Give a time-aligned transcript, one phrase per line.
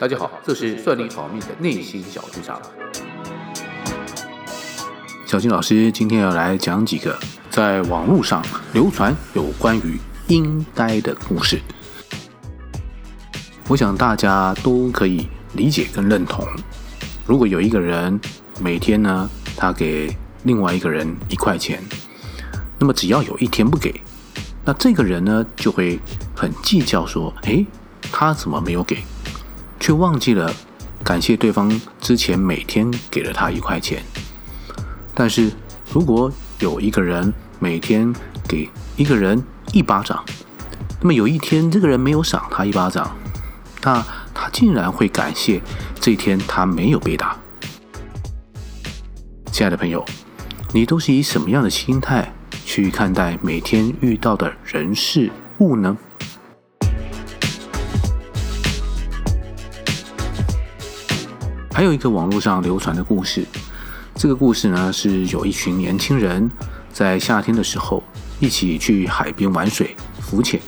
[0.00, 2.60] 大家好，这是算力好命的内心小剧场。
[5.24, 7.16] 小金老师今天要来讲几个
[7.48, 11.60] 在网络上流传有关于应该的故事。
[13.68, 16.44] 我想大家都可以理解跟认同。
[17.24, 18.20] 如果有一个人
[18.60, 21.80] 每天呢，他给另外一个人一块钱，
[22.80, 24.00] 那么只要有一天不给，
[24.64, 26.00] 那这个人呢就会
[26.34, 27.64] 很计较，说：“诶，
[28.10, 28.98] 他怎么没有给？”
[29.78, 30.52] 却忘记了
[31.04, 34.02] 感谢对方之前每天给了他一块钱。
[35.14, 35.52] 但是，
[35.92, 38.12] 如果有一个人每天
[38.48, 40.24] 给一个人一巴掌，
[41.00, 43.14] 那么有一天这个人没有赏他一巴掌，
[43.82, 45.60] 那他竟然会感谢
[46.00, 47.38] 这一天他没有被打。
[49.52, 50.04] 亲爱的朋友，
[50.72, 52.32] 你都是以什么样的心态
[52.64, 55.96] 去看待每天遇到的人事物呢？
[61.74, 63.44] 还有一个网络上流传的故事。
[64.14, 66.48] 这个故事呢，是有一群年轻人
[66.92, 68.00] 在夏天的时候
[68.38, 70.60] 一起去海边玩水浮潜，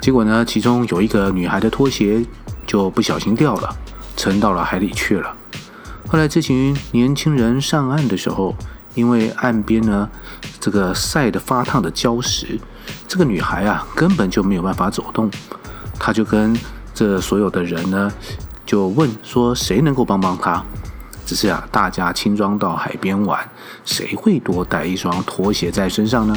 [0.00, 2.26] 结果呢，其中有一个女孩的拖鞋
[2.66, 3.76] 就不小心掉了，
[4.16, 5.32] 沉到了海里去了。
[6.08, 8.52] 后来这群年轻人上岸的时候，
[8.96, 10.10] 因为岸边呢
[10.58, 12.58] 这个晒得发烫的礁石，
[13.06, 15.30] 这个女孩啊根本就没有办法走动，
[16.00, 16.58] 她就跟
[16.92, 18.12] 这所有的人呢
[18.66, 20.62] 就问说，谁能够帮帮她？
[21.24, 23.48] 只是啊，大家轻装到海边玩，
[23.84, 26.36] 谁会多带一双拖鞋在身上呢？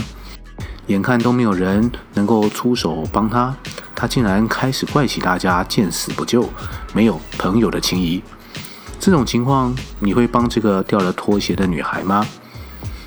[0.88, 3.55] 眼看都没有人能够出手帮他，
[3.94, 6.49] 他竟然开始怪起大家见死不救，
[6.94, 8.23] 没有朋友的情谊。
[8.99, 12.25] 这种情况，你会帮这个掉了拖鞋的女孩吗？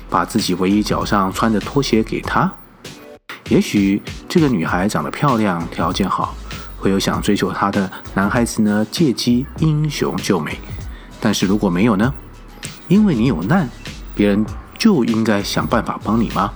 [0.09, 2.49] 把自己唯一脚上穿的拖鞋给她？
[3.49, 6.33] 也许这个女孩长得漂亮，条件好，
[6.83, 10.59] 会有想追求她的男孩子呢，借机英雄救美。
[11.21, 12.13] 但是如果没有呢？
[12.89, 13.69] 因为你有难，
[14.13, 14.45] 别人
[14.77, 16.51] 就应该想办法帮你吗？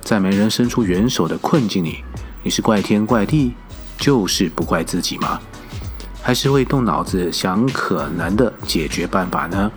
[0.00, 2.02] 在没人伸出援手的困境里，
[2.42, 3.54] 你是怪天怪地，
[3.96, 5.38] 就是不怪自己吗？
[6.20, 9.70] 还是会动脑子想可能的解决办法呢？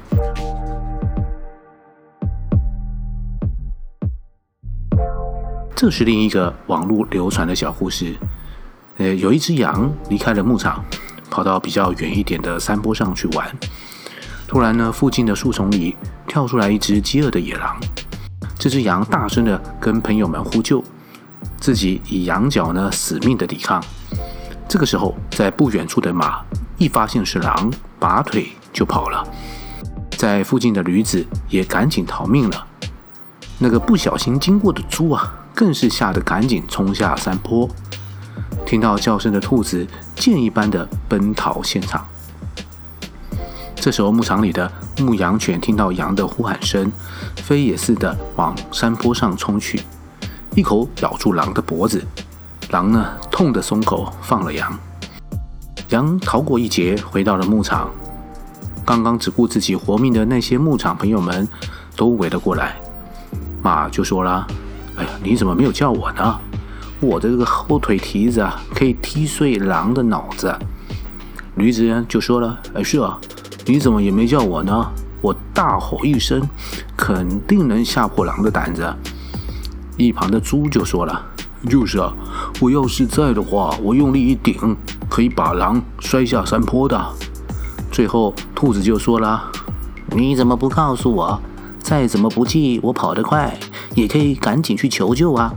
[5.75, 8.15] 这是另一个网络流传的小故事。
[8.97, 10.83] 呃，有一只羊离开了牧场，
[11.29, 13.45] 跑到比较远一点的山坡上去玩。
[14.47, 15.95] 突然呢，附近的树丛里
[16.27, 17.77] 跳出来一只饥饿的野狼。
[18.57, 20.83] 这只羊大声地跟朋友们呼救，
[21.57, 23.83] 自己以羊角呢死命的抵抗。
[24.67, 26.41] 这个时候，在不远处的马
[26.77, 29.27] 一发现是狼，拔腿就跑了。
[30.17, 32.67] 在附近的驴子也赶紧逃命了。
[33.59, 37.69] 那个不小心经过的猪啊，更是吓得赶紧冲下山坡。
[38.65, 39.85] 听到叫声的兔子，
[40.15, 42.05] 箭一般的奔逃现场。
[43.75, 46.91] 这时候，牧场里的牧羊犬听到羊的呼喊声，
[47.35, 49.79] 飞也似的往山坡上冲去，
[50.55, 52.03] 一口咬住狼的脖子。
[52.71, 54.75] 狼呢，痛得松口，放了羊。
[55.89, 57.91] 羊逃过一劫，回到了牧场。
[58.83, 61.47] 刚刚只顾自己活命的那些牧场朋友们
[61.95, 62.75] 都围了过来。
[63.61, 64.47] 马就说了
[64.97, 66.39] ：“哎呀，你怎么没有叫我呢？
[66.99, 70.55] 我的这个后腿蹄子啊，可以踢碎狼的脑子。”
[71.55, 73.19] 驴子就说了：“哎，是啊。”
[73.67, 74.91] 你怎么也没叫我呢？
[75.21, 76.39] 我大吼一声，
[76.95, 78.93] 肯定能吓破狼的胆子。
[79.97, 81.25] 一旁的猪就说了
[81.67, 82.13] ：“就是啊，
[82.61, 84.77] 我要是在的话，我用力一顶，
[85.09, 87.03] 可以把狼摔下山坡的。”
[87.91, 89.49] 最后，兔子就说了
[90.15, 91.41] ：“你怎么不告诉我？
[91.79, 93.57] 再怎么不济，我跑得快，
[93.95, 95.51] 也可以赶紧去求救啊！”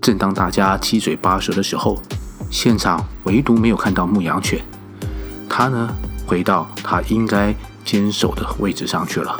[0.00, 2.00] 正当大家七嘴八舌的时候，
[2.50, 4.58] 现场唯独没有看到牧羊犬，
[5.48, 5.94] 它呢？
[6.26, 9.36] 回到它应该坚守的位置上去了。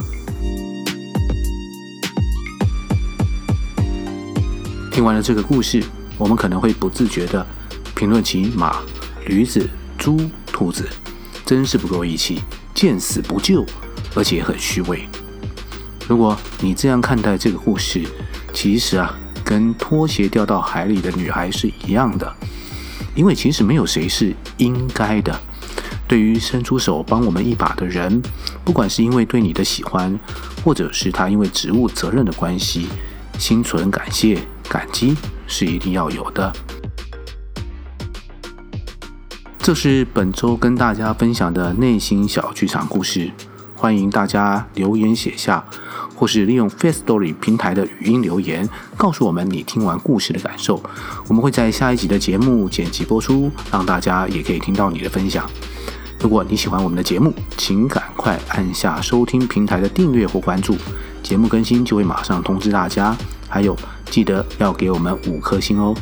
[4.91, 5.83] 听完了这个故事，
[6.19, 7.47] 我们可能会不自觉地
[7.95, 8.81] 评论起马、
[9.27, 9.67] 驴子、
[9.97, 10.87] 猪、兔子，
[11.47, 12.43] 真是不够义气，
[12.75, 13.65] 见死不救，
[14.15, 15.09] 而且很虚伪。
[16.09, 18.05] 如果你这样看待这个故事，
[18.53, 19.17] 其实啊，
[19.51, 22.33] 跟拖鞋掉到海里的女孩是一样的，
[23.17, 25.37] 因为其实没有谁是应该的。
[26.07, 28.23] 对于伸出手帮我们一把的人，
[28.65, 30.17] 不管是因为对你的喜欢，
[30.63, 32.87] 或者是他因为职务责任的关系，
[33.41, 35.17] 心存感谢、感激
[35.49, 36.53] 是一定要有的。
[39.59, 43.33] 这是本周跟大家分享的内心小剧场故事，
[43.75, 45.65] 欢迎大家留言写下，
[46.21, 50.79] 或是利用 Firstory 平台的语音留言，告诉我们你听完故事的感受。
[51.27, 55.49] 我们会在下一集的节目剪辑播出，让大家也可以听到你的分享。
[56.21, 60.77] 如果你喜欢我们的节目，请赶快按下收听平台的订阅或关注，
[61.23, 63.17] 节目更新就会马上通知大家。
[63.49, 63.75] 还有，
[64.11, 65.97] 记得要给我们五颗星哦！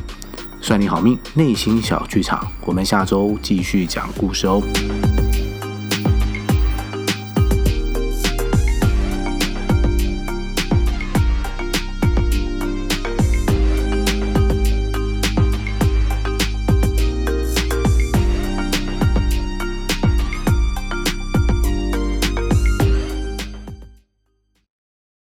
[0.60, 4.60] 算你好命，内心小剧场，我们下周继续讲故事哦。